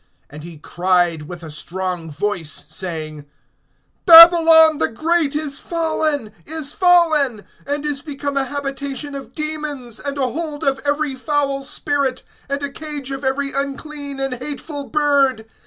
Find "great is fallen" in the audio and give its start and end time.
4.87-6.31